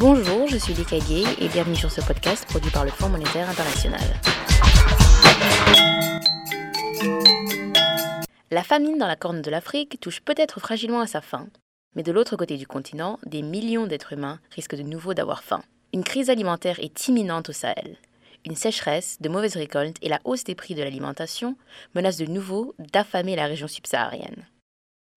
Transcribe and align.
Bonjour, 0.00 0.46
je 0.46 0.58
suis 0.58 0.74
Lika 0.74 1.00
Gay 1.00 1.24
et 1.40 1.48
bienvenue 1.48 1.74
sur 1.74 1.90
ce 1.90 2.00
podcast 2.00 2.46
produit 2.46 2.70
par 2.70 2.84
le 2.84 2.90
Fonds 2.92 3.08
monétaire 3.08 3.50
international. 3.50 4.00
La 8.52 8.62
famine 8.62 8.96
dans 8.96 9.08
la 9.08 9.16
corne 9.16 9.42
de 9.42 9.50
l'Afrique 9.50 9.98
touche 10.00 10.20
peut-être 10.20 10.60
fragilement 10.60 11.00
à 11.00 11.08
sa 11.08 11.20
fin, 11.20 11.48
mais 11.96 12.04
de 12.04 12.12
l'autre 12.12 12.36
côté 12.36 12.56
du 12.56 12.64
continent, 12.64 13.18
des 13.26 13.42
millions 13.42 13.88
d'êtres 13.88 14.12
humains 14.12 14.38
risquent 14.52 14.76
de 14.76 14.82
nouveau 14.82 15.14
d'avoir 15.14 15.42
faim. 15.42 15.64
Une 15.92 16.04
crise 16.04 16.30
alimentaire 16.30 16.78
est 16.78 17.08
imminente 17.08 17.48
au 17.48 17.52
Sahel. 17.52 17.96
Une 18.46 18.54
sécheresse, 18.54 19.20
de 19.20 19.28
mauvaises 19.28 19.56
récoltes 19.56 19.96
et 20.00 20.08
la 20.08 20.20
hausse 20.22 20.44
des 20.44 20.54
prix 20.54 20.76
de 20.76 20.82
l'alimentation 20.84 21.56
menacent 21.96 22.18
de 22.18 22.26
nouveau 22.26 22.72
d'affamer 22.78 23.34
la 23.34 23.46
région 23.46 23.66
subsaharienne. 23.66 24.46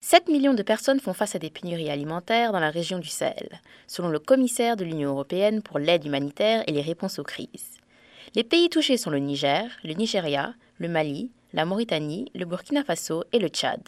7 0.04 0.28
millions 0.28 0.52
de 0.52 0.64
personnes 0.64 0.98
font 0.98 1.14
face 1.14 1.36
à 1.36 1.38
des 1.38 1.48
pénuries 1.48 1.88
alimentaires 1.88 2.50
dans 2.50 2.58
la 2.58 2.70
région 2.70 2.98
du 2.98 3.06
Sahel, 3.06 3.60
selon 3.86 4.08
le 4.08 4.18
commissaire 4.18 4.76
de 4.76 4.84
l'Union 4.84 5.10
européenne 5.10 5.62
pour 5.62 5.78
l'aide 5.78 6.04
humanitaire 6.04 6.64
et 6.66 6.72
les 6.72 6.82
réponses 6.82 7.20
aux 7.20 7.22
crises. 7.24 7.78
Les 8.34 8.42
pays 8.42 8.68
touchés 8.68 8.96
sont 8.96 9.10
le 9.10 9.20
Niger, 9.20 9.64
le 9.84 9.92
Nigeria, 9.92 10.54
le 10.78 10.88
Mali, 10.88 11.30
la 11.52 11.64
Mauritanie, 11.64 12.32
le 12.34 12.44
Burkina 12.46 12.82
Faso 12.82 13.22
et 13.32 13.38
le 13.38 13.46
Tchad. 13.46 13.80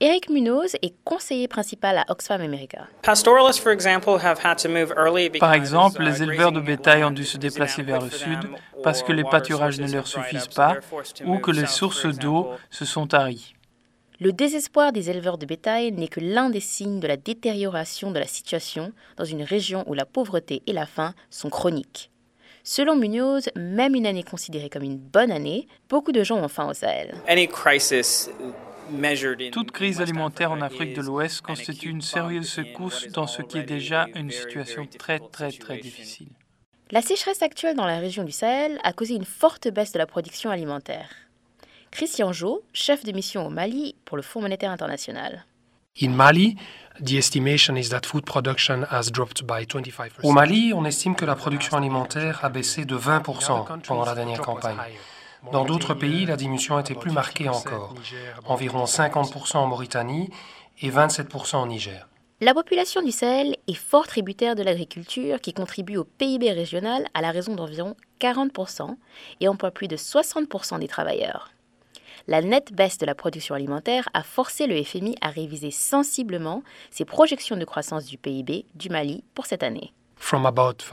Eric 0.00 0.30
Munoz 0.30 0.76
est 0.80 0.94
conseiller 1.04 1.46
principal 1.46 1.98
à 1.98 2.06
Oxfam 2.08 2.40
America. 2.40 2.86
Par 3.02 3.12
exemple, 5.52 6.02
les 6.02 6.22
éleveurs 6.22 6.52
de 6.52 6.60
bétail 6.60 7.04
ont 7.04 7.10
dû 7.10 7.26
se 7.26 7.36
déplacer 7.36 7.82
vers 7.82 8.00
le 8.00 8.08
sud 8.08 8.38
parce 8.82 9.02
que 9.02 9.12
les 9.12 9.24
pâturages 9.24 9.78
ne 9.78 9.92
leur 9.92 10.06
suffisent 10.06 10.48
pas 10.48 10.78
ou 11.26 11.36
que 11.36 11.50
les 11.50 11.66
sources 11.66 12.06
d'eau 12.06 12.48
se 12.70 12.86
sont 12.86 13.06
taries. 13.06 13.54
Le 14.22 14.34
désespoir 14.34 14.92
des 14.92 15.08
éleveurs 15.08 15.38
de 15.38 15.46
bétail 15.46 15.92
n'est 15.92 16.06
que 16.06 16.20
l'un 16.20 16.50
des 16.50 16.60
signes 16.60 17.00
de 17.00 17.06
la 17.06 17.16
détérioration 17.16 18.10
de 18.10 18.18
la 18.18 18.26
situation 18.26 18.92
dans 19.16 19.24
une 19.24 19.42
région 19.42 19.82
où 19.86 19.94
la 19.94 20.04
pauvreté 20.04 20.62
et 20.66 20.74
la 20.74 20.84
faim 20.84 21.14
sont 21.30 21.48
chroniques. 21.48 22.10
Selon 22.62 22.96
Munoz, 22.96 23.48
même 23.56 23.94
une 23.94 24.04
année 24.04 24.22
considérée 24.22 24.68
comme 24.68 24.82
une 24.82 24.98
bonne 24.98 25.32
année, 25.32 25.66
beaucoup 25.88 26.12
de 26.12 26.22
gens 26.22 26.36
ont 26.36 26.48
faim 26.48 26.68
au 26.68 26.74
Sahel. 26.74 27.14
Toute 29.52 29.70
crise 29.70 30.02
alimentaire 30.02 30.52
en 30.52 30.60
Afrique 30.60 30.94
de 30.94 31.00
l'Ouest 31.00 31.40
constitue 31.40 31.88
une 31.88 32.02
sérieuse 32.02 32.50
secousse 32.50 33.08
dans 33.08 33.26
ce 33.26 33.40
qui 33.40 33.56
est 33.56 33.62
déjà 33.62 34.06
une 34.14 34.30
situation 34.30 34.86
très 34.98 35.18
très 35.18 35.50
très 35.50 35.78
difficile. 35.78 36.28
La 36.90 37.00
sécheresse 37.00 37.40
actuelle 37.40 37.76
dans 37.76 37.86
la 37.86 38.00
région 38.00 38.24
du 38.24 38.32
Sahel 38.32 38.80
a 38.84 38.92
causé 38.92 39.14
une 39.14 39.24
forte 39.24 39.68
baisse 39.68 39.92
de 39.92 39.98
la 39.98 40.06
production 40.06 40.50
alimentaire. 40.50 41.08
Christian 41.90 42.32
Jo, 42.32 42.62
chef 42.72 43.04
de 43.04 43.12
mission 43.12 43.46
au 43.46 43.50
Mali 43.50 43.96
pour 44.04 44.16
le 44.16 44.22
Fonds 44.22 44.40
monétaire 44.40 44.70
international. 44.70 45.44
Mali, 46.02 46.56
Au 50.22 50.32
Mali, 50.32 50.72
on 50.74 50.84
estime 50.84 51.16
que 51.16 51.24
la 51.24 51.34
production 51.34 51.76
alimentaire 51.76 52.44
a 52.44 52.48
baissé 52.48 52.84
de 52.84 52.96
20% 52.96 53.80
pendant 53.82 54.04
la 54.04 54.14
dernière 54.14 54.40
campagne. 54.40 54.76
Dans 55.52 55.64
d'autres 55.64 55.94
pays, 55.94 56.26
la 56.26 56.36
diminution 56.36 56.76
a 56.76 56.80
été 56.80 56.94
plus 56.94 57.10
marquée 57.10 57.48
encore, 57.48 57.94
environ 58.46 58.84
50% 58.84 59.56
en 59.56 59.66
Mauritanie 59.66 60.30
et 60.80 60.90
27% 60.90 61.62
au 61.62 61.66
Niger. 61.66 62.06
La 62.40 62.54
population 62.54 63.02
du 63.02 63.10
Sahel 63.10 63.56
est 63.66 63.74
fort 63.74 64.06
tributaire 64.06 64.54
de 64.54 64.62
l'agriculture 64.62 65.40
qui 65.40 65.52
contribue 65.52 65.96
au 65.96 66.04
PIB 66.04 66.52
régional 66.52 67.06
à 67.14 67.20
la 67.20 67.32
raison 67.32 67.54
d'environ 67.54 67.96
40% 68.20 68.96
et 69.40 69.48
emploie 69.48 69.72
plus 69.72 69.88
de 69.88 69.96
60% 69.96 70.78
des 70.78 70.88
travailleurs 70.88 71.50
la 72.26 72.42
nette 72.42 72.72
baisse 72.72 72.98
de 72.98 73.06
la 73.06 73.14
production 73.14 73.54
alimentaire 73.54 74.08
a 74.14 74.22
forcé 74.22 74.66
le 74.66 74.82
FMI 74.82 75.16
à 75.20 75.28
réviser 75.28 75.70
sensiblement 75.70 76.62
ses 76.90 77.04
projections 77.04 77.56
de 77.56 77.64
croissance 77.64 78.06
du 78.06 78.18
PIB 78.18 78.66
du 78.74 78.88
Mali 78.88 79.24
pour 79.34 79.46
cette 79.46 79.62
année. 79.62 79.92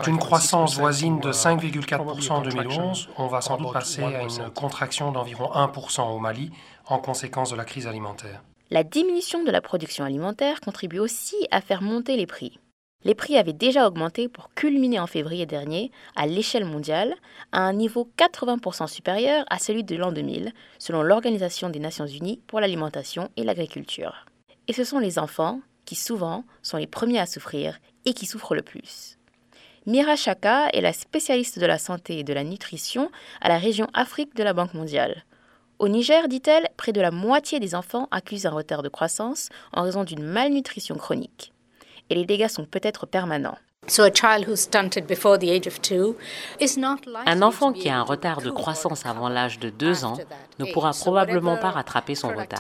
D'une 0.04 0.18
croissance 0.18 0.78
voisine 0.78 1.20
de 1.20 1.32
5,4% 1.32 2.32
en 2.32 2.42
2011, 2.42 3.10
on 3.18 3.28
va 3.28 3.42
sans 3.42 3.58
doute 3.58 3.74
passer 3.74 4.04
à 4.04 4.24
une 4.24 4.50
contraction 4.52 5.12
d'environ 5.12 5.52
1% 5.54 6.16
au 6.16 6.20
Mali 6.20 6.52
en 6.86 6.98
conséquence 7.00 7.52
de 7.52 7.56
la 7.56 7.66
crise 7.66 7.88
alimentaire. 7.88 8.42
La 8.70 8.84
diminution 8.84 9.44
de 9.44 9.52
la 9.52 9.62
production 9.62 10.06
alimentaire 10.06 10.60
contribue 10.62 11.00
aussi 11.00 11.36
à 11.52 11.62
faire 11.62 11.82
monter 11.82 12.18
les 12.18 12.26
prix. 12.26 12.60
Les 13.04 13.16
prix 13.16 13.38
avaient 13.38 13.54
déjà 13.54 13.88
augmenté 13.88 14.28
pour 14.28 14.50
culminer 14.54 15.00
en 15.00 15.08
février 15.08 15.46
dernier, 15.46 15.92
à 16.16 16.26
l'échelle 16.26 16.66
mondiale, 16.66 17.16
à 17.52 17.62
un 17.62 17.74
niveau 17.74 18.10
80% 18.18 18.88
supérieur 18.88 19.46
à 19.50 19.60
celui 19.60 19.84
de 19.84 19.96
l'an 19.96 20.12
2000, 20.12 20.52
selon 20.80 21.04
l'Organisation 21.04 21.70
des 21.70 21.80
Nations 21.80 22.08
Unies 22.08 22.42
pour 22.48 22.60
l'alimentation 22.60 23.30
et 23.38 23.44
l'agriculture. 23.44 24.26
Et 24.68 24.74
ce 24.74 24.84
sont 24.84 25.00
les 25.00 25.20
enfants 25.20 25.62
qui 25.86 25.96
souvent 25.96 26.44
sont 26.64 26.78
les 26.78 26.88
premiers 26.88 27.20
à 27.20 27.28
souffrir 27.28 27.80
et 28.06 28.14
qui 28.14 28.26
souffrent 28.26 28.56
le 28.56 28.64
plus. 28.64 29.18
Mira 29.86 30.16
Chaka 30.16 30.68
est 30.74 30.82
la 30.82 30.92
spécialiste 30.92 31.60
de 31.60 31.66
la 31.66 31.78
santé 31.78 32.20
et 32.20 32.24
de 32.24 32.34
la 32.34 32.44
nutrition 32.44 33.10
à 33.40 33.48
la 33.48 33.58
région 33.58 33.88
Afrique 33.94 34.36
de 34.36 34.44
la 34.44 34.54
Banque 34.54 34.74
mondiale. 34.74 35.24
Au 35.80 35.88
Niger, 35.88 36.28
dit-elle, 36.28 36.68
près 36.76 36.92
de 36.92 37.00
la 37.00 37.12
moitié 37.12 37.60
des 37.60 37.76
enfants 37.76 38.08
accusent 38.12 38.48
un 38.48 38.52
retard 38.52 38.82
de 38.82 38.90
croissance 38.90 39.50
en 39.72 39.84
raison 39.84 40.04
d'une 40.04 40.24
malnutrition 40.24 40.96
chronique 40.96 41.54
et 42.10 42.16
les 42.16 42.26
dégâts 42.26 42.48
sont 42.48 42.66
peut-être 42.66 43.06
permanents. 43.06 43.58
Un 47.26 47.42
enfant 47.42 47.72
qui 47.72 47.90
a 47.90 47.98
un 47.98 48.02
retard 48.02 48.42
de 48.42 48.50
croissance 48.50 49.06
avant 49.06 49.30
l'âge 49.30 49.60
de 49.60 49.70
2 49.70 50.04
ans 50.04 50.18
ne 50.60 50.66
pourra 50.74 50.92
probablement 50.92 51.58
pas 51.58 51.72
rattraper 51.72 52.16
son 52.16 52.30
retard. 52.30 52.60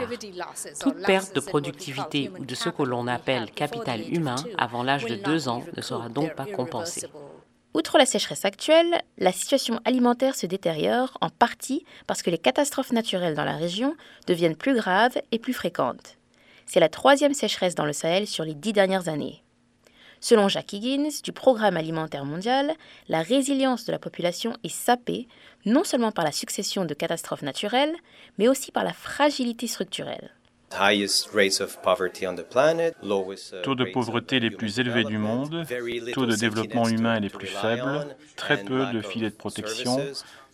Toute 0.80 1.06
perte 1.06 1.36
de 1.36 1.41
productivité 1.41 2.31
ou 2.40 2.46
de 2.46 2.56
ce 2.56 2.69
que 2.69 2.84
l'on 2.84 3.07
appelle 3.07 3.52
capital 3.52 4.02
humain 4.09 4.38
avant 4.57 4.84
l'âge 4.84 5.06
de 5.06 5.16
2 5.16 5.50
ans 5.50 5.63
ne 5.75 5.81
sera 5.81 6.07
donc 6.07 6.34
pas 6.36 6.46
compensée. 6.46 7.07
Outre 7.74 7.97
la 7.97 8.06
sécheresse 8.06 8.46
actuelle, 8.46 9.02
la 9.18 9.31
situation 9.31 9.80
alimentaire 9.86 10.36
se 10.36 10.47
détériore 10.47 11.18
en 11.22 11.30
partie 11.30 11.86
parce 12.07 12.24
que 12.24 12.30
les 12.30 12.40
catastrophes 12.40 12.91
naturelles 12.91 13.36
dans 13.36 13.44
la 13.44 13.56
région 13.56 13.96
deviennent 14.25 14.56
plus 14.56 14.75
graves 14.75 15.18
et 15.31 15.40
plus 15.40 15.53
fréquentes. 15.53 16.16
C'est 16.67 16.81
la 16.81 16.89
troisième 16.89 17.33
sécheresse 17.33 17.75
dans 17.75 17.85
le 17.85 17.94
Sahel 17.94 18.28
sur 18.28 18.44
les 18.44 18.53
dix 18.53 18.73
dernières 18.73 19.07
années. 19.07 19.41
Selon 20.19 20.50
Jacques 20.50 20.73
Higgins 20.73 21.07
du 21.23 21.31
Programme 21.31 21.78
alimentaire 21.78 22.25
mondial, 22.25 22.73
la 23.07 23.22
résilience 23.22 23.85
de 23.85 23.94
la 23.94 24.00
population 24.00 24.53
est 24.63 24.73
sapée 24.73 25.27
non 25.66 25.85
seulement 25.85 26.11
par 26.11 26.25
la 26.25 26.33
succession 26.33 26.83
de 26.83 26.94
catastrophes 26.94 27.41
naturelles, 27.41 27.95
mais 28.38 28.50
aussi 28.50 28.72
par 28.72 28.83
la 28.83 28.94
fragilité 28.94 29.67
structurelle. 29.67 30.31
Taux 33.63 33.75
de 33.75 33.91
pauvreté 33.94 34.41
les 34.41 34.51
plus 34.51 34.79
élevés 34.79 35.06
du 35.06 35.17
monde, 35.17 35.66
taux 36.13 36.25
de 36.25 36.35
développement 36.35 36.89
humain 36.89 37.22
les 37.22 37.29
plus 37.29 37.47
faibles, 37.47 38.17
très 38.35 38.61
peu 38.61 38.88
de 38.88 39.00
filets 39.01 39.29
de 39.29 39.35
protection, 39.35 39.97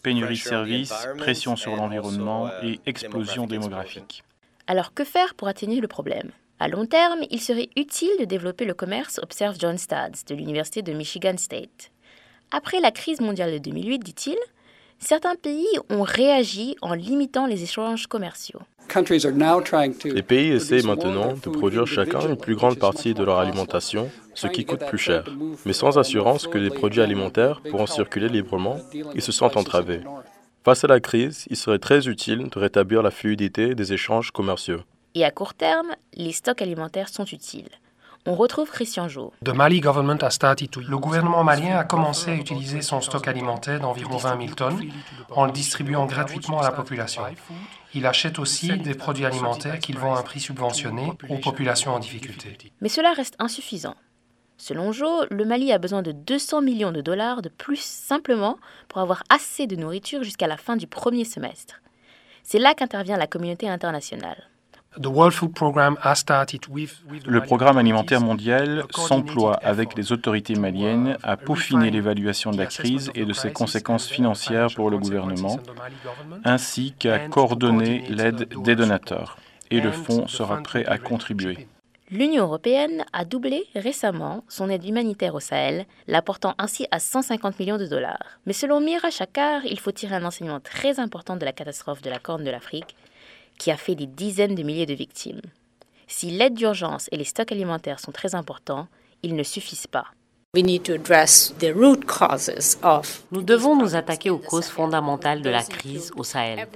pénurie 0.04 0.36
de 0.36 0.40
services, 0.40 0.94
pression 1.18 1.56
sur 1.56 1.76
l'environnement 1.76 2.52
et 2.62 2.80
explosion 2.86 3.48
démographique. 3.48 4.24
Alors 4.68 4.94
que 4.94 5.04
faire 5.04 5.36
pour 5.36 5.48
atténuer 5.48 5.82
le 5.82 5.88
problème? 5.88 6.32
À 6.60 6.70
long 6.70 6.86
terme, 6.86 7.20
il 7.30 7.42
serait 7.42 7.70
utile 7.76 8.12
de 8.20 8.26
développer 8.26 8.64
le 8.64 8.74
commerce, 8.74 9.20
observe 9.22 9.58
John 9.60 9.78
Stades 9.78 10.16
de 10.28 10.36
l'Université 10.36 10.82
de 10.82 10.94
Michigan 10.94 11.36
State. 11.38 11.92
Après 12.52 12.80
la 12.80 12.92
crise 12.92 13.20
mondiale 13.20 13.52
de 13.52 13.58
2008, 13.58 14.00
dit-il, 14.00 14.38
certains 15.00 15.36
pays 15.36 15.68
ont 15.90 16.04
réagi 16.04 16.78
en 16.82 16.94
limitant 16.94 17.46
les 17.46 17.64
échanges 17.64 18.08
commerciaux. 18.08 18.62
Les 20.06 20.22
pays 20.22 20.52
essaient 20.52 20.84
maintenant 20.84 21.34
de 21.34 21.50
produire 21.50 21.88
chacun 21.88 22.22
une 22.22 22.38
plus 22.38 22.56
grande 22.56 22.78
partie 22.78 23.14
de 23.14 23.24
leur 23.24 23.40
alimentation, 23.40 24.10
ce 24.34 24.48
qui 24.48 24.66
coûte 24.66 24.86
plus 24.88 24.98
cher. 24.98 25.26
Mais 25.66 25.74
sans 25.74 25.98
assurance 25.98 26.48
que 26.48 26.58
les 26.58 26.70
produits 26.70 27.02
alimentaires 27.02 27.62
pourront 27.70 27.88
circuler 27.88 28.30
librement, 28.30 28.78
ils 29.16 29.22
se 29.22 29.32
sentent 29.32 29.58
entravés. 29.58 30.02
Face 30.64 30.86
à 30.86 30.88
la 30.88 31.02
crise, 31.02 31.46
il 31.50 31.58
serait 31.58 31.80
très 31.80 32.08
utile 32.08 32.48
de 32.50 32.58
rétablir 32.58 33.02
la 33.02 33.12
fluidité 33.12 33.76
des 33.76 33.92
échanges 33.92 34.32
commerciaux. 34.32 34.80
Et 35.14 35.26
à 35.26 35.32
court 35.32 35.56
terme, 35.56 35.94
les 36.14 36.32
stocks 36.32 36.62
alimentaires 36.62 37.10
sont 37.10 37.26
utiles. 37.26 37.68
On 38.26 38.36
retrouve 38.36 38.70
Christian 38.72 39.10
Jo. 39.10 39.34
Le 39.46 40.98
gouvernement 40.98 41.44
malien 41.44 41.78
a 41.78 41.84
commencé 41.84 42.32
à 42.32 42.36
utiliser 42.36 42.82
son 42.82 43.02
stock 43.02 43.28
alimentaire 43.28 43.82
d'environ 43.82 44.16
20 44.16 44.38
000 44.38 44.54
tonnes 44.56 44.90
en 45.32 45.46
le 45.46 45.52
distribuant 45.52 46.06
gratuitement 46.06 46.62
à 46.62 46.64
la 46.64 46.72
population. 46.72 47.24
Il 47.94 48.06
achète 48.06 48.40
aussi 48.40 48.78
des 48.78 48.94
produits 48.94 49.26
alimentaires 49.26 49.80
qu'il 49.80 49.98
vend 49.98 50.16
à 50.16 50.20
un 50.20 50.24
prix 50.24 50.40
subventionné 50.40 51.12
aux 51.28 51.40
populations 51.40 51.94
en 51.94 52.00
difficulté. 52.00 52.58
Mais 52.80 52.88
cela 52.88 53.12
reste 53.12 53.36
insuffisant. 53.40 53.96
Selon 54.66 54.94
Joe, 54.94 55.28
le 55.30 55.44
Mali 55.44 55.74
a 55.74 55.78
besoin 55.78 56.02
de 56.02 56.14
200 56.14 56.62
millions 56.62 56.94
de 56.94 57.02
dollars 57.02 57.42
de 57.42 57.50
plus 57.50 57.82
simplement 57.82 58.58
pour 58.88 59.02
avoir 59.02 59.24
assez 59.28 59.68
de 59.68 59.76
nourriture 59.76 60.24
jusqu'à 60.24 60.48
la 60.48 60.56
fin 60.56 60.78
du 60.78 60.88
premier 60.88 61.26
semestre. 61.26 61.82
C'est 62.44 62.60
là 62.60 62.74
qu'intervient 62.74 63.18
la 63.18 63.28
communauté 63.28 63.68
internationale. 63.68 64.48
Le 64.96 65.02
programme 67.42 67.78
alimentaire 67.78 68.22
mondial 68.22 68.86
s'emploie 68.92 69.56
avec 69.56 69.98
les 69.98 70.14
autorités 70.14 70.56
maliennes 70.56 71.18
à 71.24 71.36
peaufiner 71.36 71.92
l'évaluation 71.92 72.52
de 72.52 72.58
la 72.58 72.68
crise 72.68 73.12
et 73.16 73.26
de 73.26 73.34
ses 73.34 73.52
conséquences 73.52 74.08
financières 74.08 74.74
pour 74.74 74.90
le 74.90 74.98
gouvernement, 74.98 75.60
ainsi 76.46 76.94
qu'à 76.98 77.28
coordonner 77.28 78.06
l'aide 78.08 78.48
des 78.64 78.78
donateurs. 78.78 79.38
Et 79.72 79.82
le 79.82 79.92
fonds 79.92 80.26
sera 80.28 80.64
prêt 80.64 80.86
à 80.86 80.98
contribuer. 80.98 81.68
L'Union 82.14 82.44
européenne 82.44 83.06
a 83.12 83.26
doublé 83.26 83.66
récemment 83.74 84.44
son 84.48 84.70
aide 84.70 84.86
humanitaire 84.86 85.34
au 85.34 85.40
Sahel, 85.40 85.88
l'apportant 86.06 86.54
ainsi 86.60 86.86
à 86.92 87.00
150 87.00 87.58
millions 87.58 87.80
de 87.80 87.88
dollars. 87.88 88.38
Mais 88.46 88.54
selon 88.54 88.80
Mira 88.80 89.10
Chakar, 89.10 89.66
il 89.66 89.80
faut 89.80 89.92
tirer 89.92 90.14
un 90.14 90.24
enseignement 90.24 90.60
très 90.60 91.00
important 91.00 91.38
de 91.38 91.44
la 91.44 91.54
catastrophe 91.54 92.04
de 92.04 92.12
la 92.12 92.20
Corne 92.20 92.44
de 92.44 92.52
l'Afrique, 92.52 92.96
qui 93.58 93.72
a 93.72 93.78
fait 93.78 93.96
des 93.96 94.06
dizaines 94.06 94.54
de 94.54 94.62
milliers 94.62 94.86
de 94.86 94.94
victimes. 94.94 95.42
Si 96.06 96.30
l'aide 96.30 96.54
d'urgence 96.54 97.10
et 97.12 97.18
les 97.18 97.24
stocks 97.24 97.52
alimentaires 97.52 98.00
sont 98.00 98.12
très 98.12 98.36
importants, 98.36 98.88
ils 99.24 99.36
ne 99.36 99.42
suffisent 99.42 99.88
pas. 99.88 100.06
Nous 100.56 100.62
devons 103.42 103.76
nous 103.76 103.96
attaquer 103.96 104.30
aux 104.30 104.38
causes 104.38 104.68
fondamentales 104.68 105.42
de 105.42 105.50
la 105.50 105.64
crise 105.64 106.12
au 106.16 106.24
Sahel, 106.24 106.68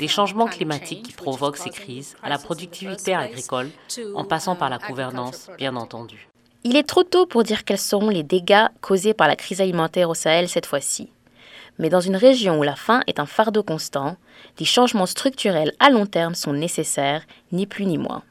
des 0.00 0.08
changements 0.08 0.48
climatiques 0.48 1.04
qui 1.04 1.12
provoquent 1.12 1.58
ces 1.58 1.70
crises, 1.70 2.16
à 2.24 2.28
la 2.28 2.38
productivité 2.38 3.14
agricole, 3.14 3.70
en 4.16 4.24
passant 4.24 4.56
par 4.56 4.68
la 4.68 4.78
gouvernance, 4.78 5.48
bien 5.58 5.76
entendu. 5.76 6.26
Il 6.64 6.74
est 6.74 6.82
trop 6.82 7.04
tôt 7.04 7.24
pour 7.24 7.44
dire 7.44 7.64
quels 7.64 7.78
seront 7.78 8.08
les 8.08 8.24
dégâts 8.24 8.66
causés 8.80 9.14
par 9.14 9.28
la 9.28 9.36
crise 9.36 9.60
alimentaire 9.60 10.10
au 10.10 10.14
Sahel 10.14 10.48
cette 10.48 10.66
fois-ci. 10.66 11.12
Mais 11.78 11.88
dans 11.88 12.00
une 12.00 12.16
région 12.16 12.58
où 12.58 12.64
la 12.64 12.74
faim 12.74 13.04
est 13.06 13.20
un 13.20 13.26
fardeau 13.26 13.62
constant, 13.62 14.16
des 14.56 14.64
changements 14.64 15.06
structurels 15.06 15.72
à 15.78 15.90
long 15.90 16.06
terme 16.06 16.34
sont 16.34 16.52
nécessaires, 16.52 17.22
ni 17.52 17.68
plus 17.68 17.86
ni 17.86 17.96
moins. 17.96 18.24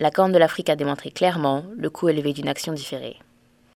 La 0.00 0.10
Corne 0.10 0.32
de 0.32 0.38
l'Afrique 0.38 0.70
a 0.70 0.76
démontré 0.76 1.12
clairement 1.12 1.62
le 1.76 1.88
coût 1.88 2.08
élevé 2.08 2.32
d'une 2.32 2.48
action 2.48 2.72
différée. 2.72 3.16